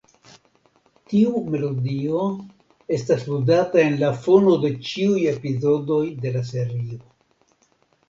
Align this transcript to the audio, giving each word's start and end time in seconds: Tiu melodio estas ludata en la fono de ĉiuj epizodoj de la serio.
Tiu 1.11 1.41
melodio 1.55 2.23
estas 2.99 3.27
ludata 3.33 3.85
en 3.85 4.01
la 4.03 4.11
fono 4.27 4.57
de 4.67 4.75
ĉiuj 4.91 5.21
epizodoj 5.37 6.03
de 6.27 6.37
la 6.41 6.47
serio. 6.53 7.03